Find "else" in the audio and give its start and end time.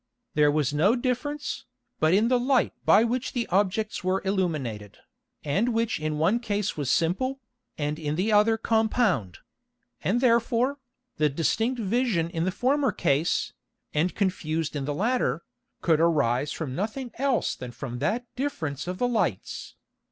17.19-17.53